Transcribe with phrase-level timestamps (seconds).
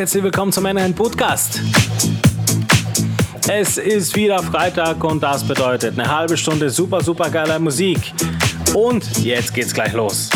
[0.00, 1.60] herzlich willkommen zu meinem Podcast.
[3.46, 8.14] Es ist wieder Freitag und das bedeutet eine halbe Stunde super, super geiler Musik.
[8.72, 10.30] Und jetzt geht's gleich los.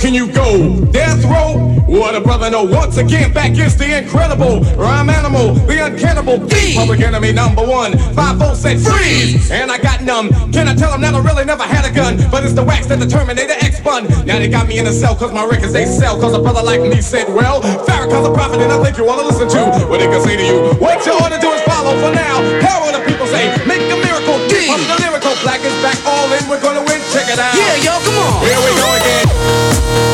[0.00, 0.82] Can you go?
[0.86, 1.49] Death row?
[1.90, 6.78] What a brother no, Once again, back is the incredible rhyme animal, the uncannibal thief.
[6.78, 7.98] Public enemy number one.
[8.14, 10.30] Five volts said freeze, and I got numb.
[10.54, 12.22] Can I tell them that I really never had a gun?
[12.30, 14.06] But it's the wax that the Terminator X bun.
[14.22, 16.14] Now they got me in a cell cause my records they sell.
[16.14, 19.26] Cause a brother like me said, well, Farrakhan's a prophet and I think you wanna
[19.26, 20.58] listen to what they can say to you.
[20.78, 22.38] What you ought to do is follow for now.
[22.70, 23.50] Power the people say?
[23.66, 24.38] Make a miracle.
[24.46, 24.70] D.
[24.70, 27.02] Up the lyrical, black is back, all in, we're gonna win.
[27.10, 27.50] Check it out.
[27.58, 28.46] Yeah, yo, come on.
[28.46, 30.09] Here we go again.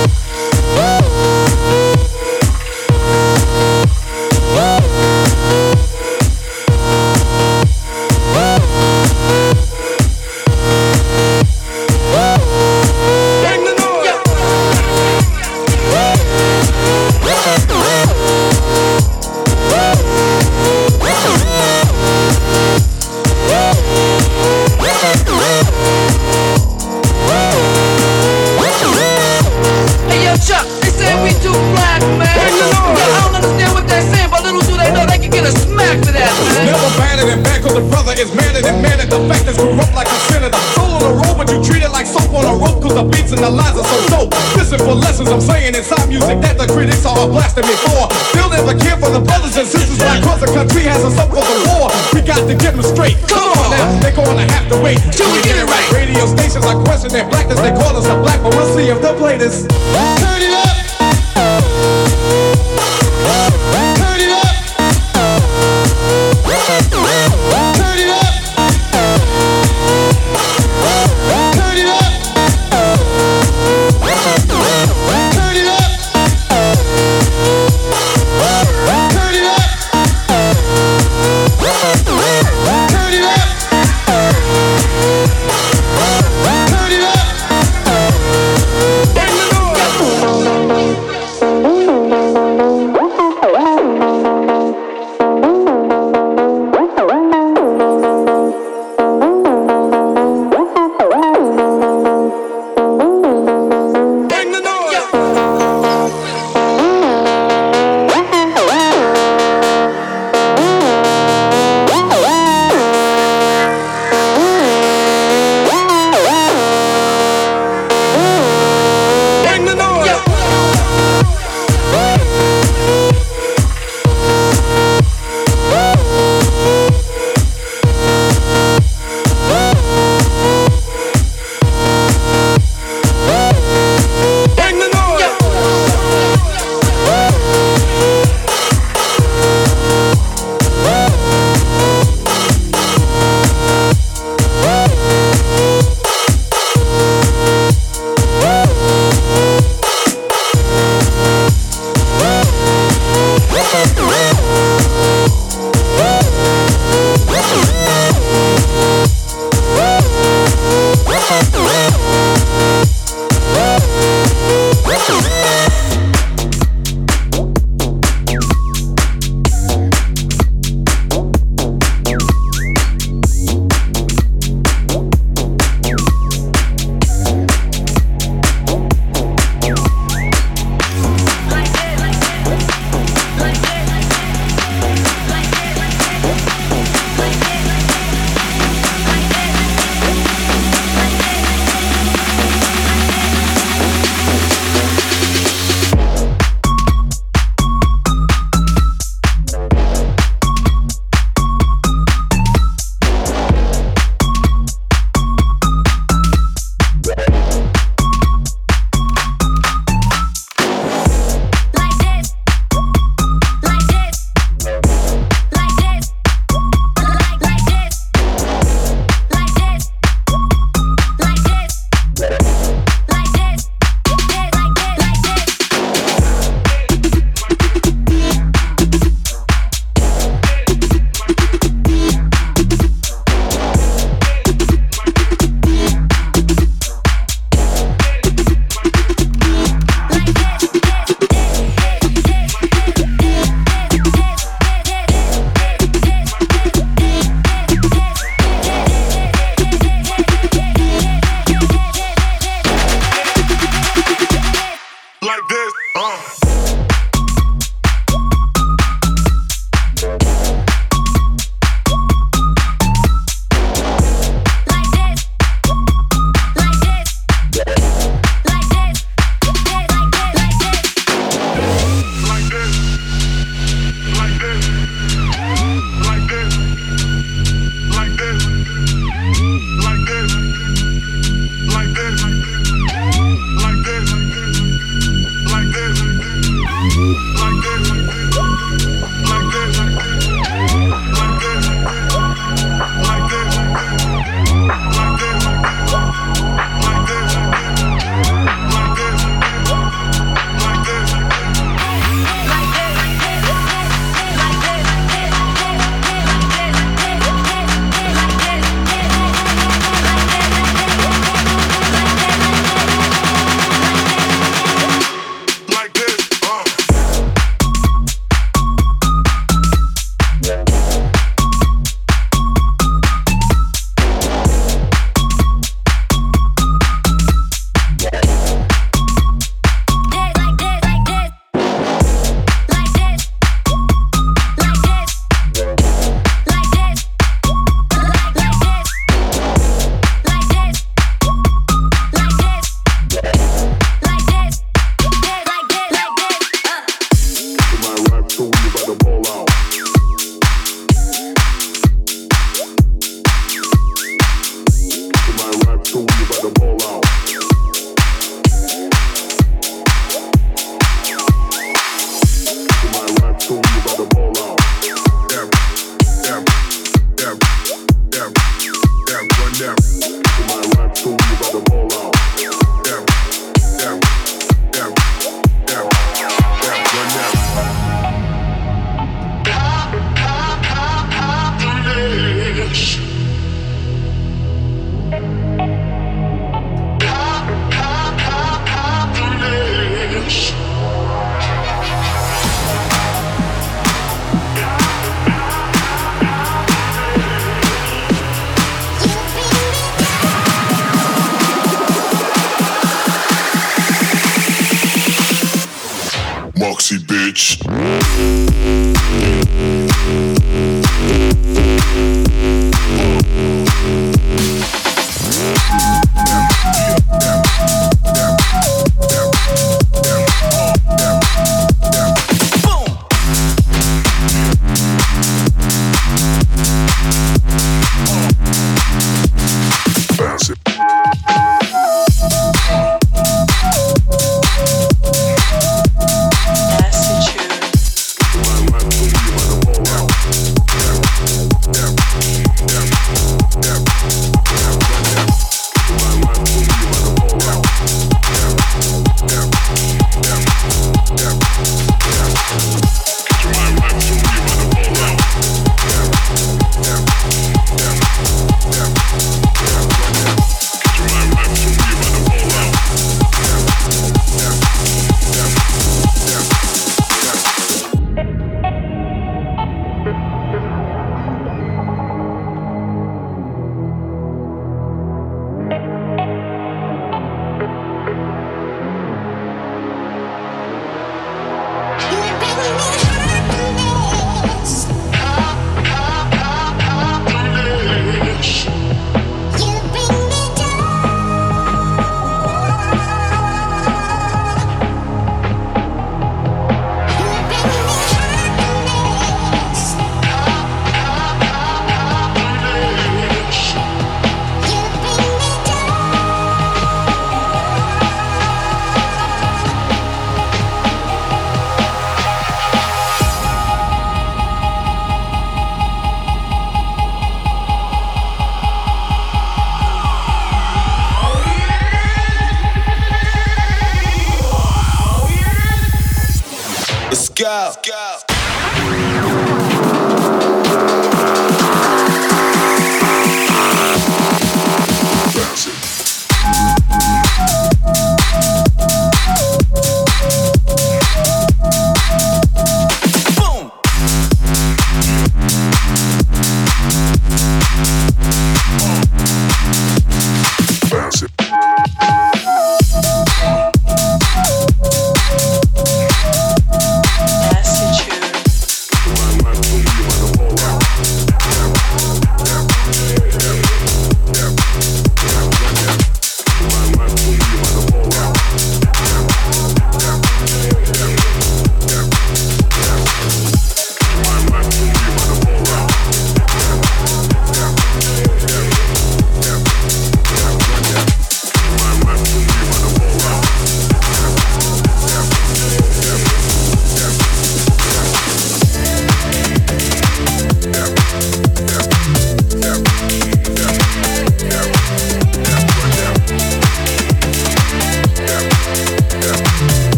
[42.97, 44.33] The beats and the lines are so dope.
[44.57, 48.09] Listen for lessons I'm saying inside music that the critics are blasting me for.
[48.33, 51.29] They'll never care for the brothers and sisters like cause the country has a so
[51.29, 51.93] called a war.
[52.17, 53.21] We got to get them straight.
[53.29, 55.89] Come on now, they're gonna have to wait Till we get it right.
[55.93, 58.97] Radio stations are questioning their blackness, they call us a black, but we'll see if
[59.05, 59.69] they'll play this.
[59.69, 60.66] Turn it up!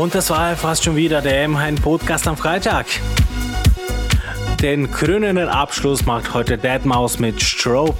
[0.00, 2.86] Und das war fast schon wieder der M-Hein Podcast am Freitag.
[4.62, 7.98] Den krönenden Abschluss macht heute Deadmaus mit Strobe.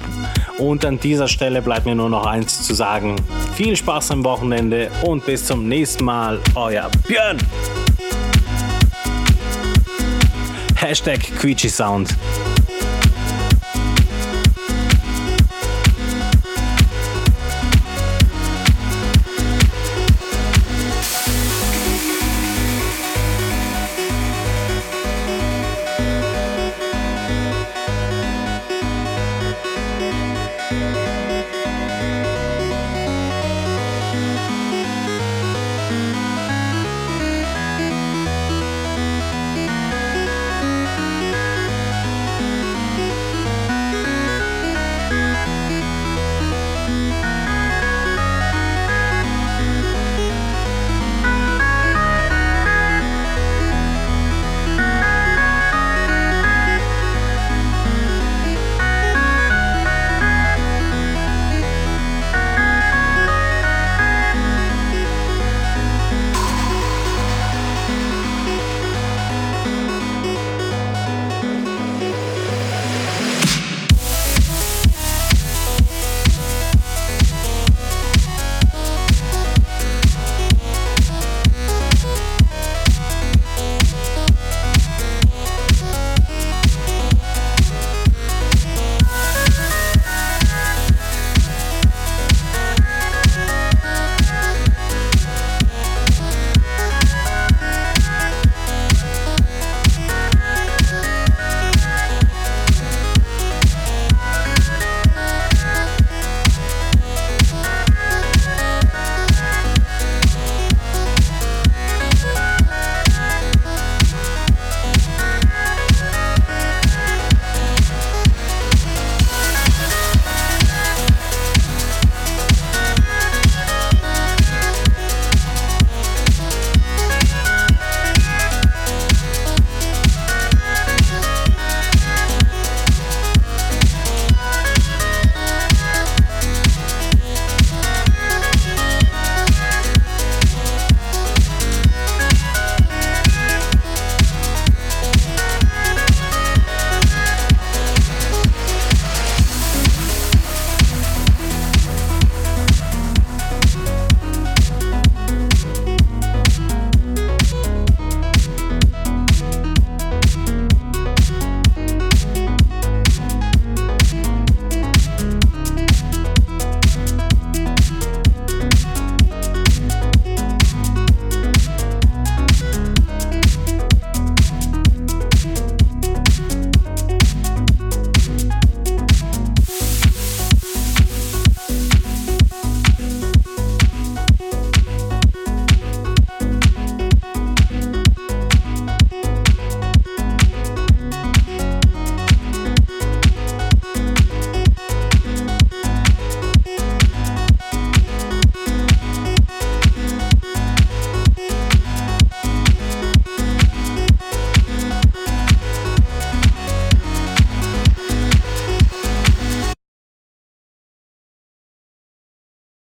[0.57, 3.17] Und an dieser Stelle bleibt mir nur noch eins zu sagen.
[3.53, 6.39] Viel Spaß am Wochenende und bis zum nächsten Mal.
[6.55, 7.37] Euer Björn.
[10.77, 12.15] Hashtag Quietschi Sound.